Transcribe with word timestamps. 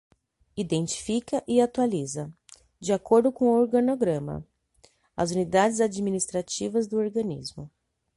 Identifica 0.57 1.43
e 1.47 1.61
atualiza, 1.61 2.33
de 2.79 2.91
acordo 2.91 3.31
com 3.31 3.45
o 3.45 3.61
organograma, 3.61 4.43
as 5.15 5.29
unidades 5.29 5.79
administrativas 5.79 6.87
do 6.87 6.97
organismo. 6.97 7.69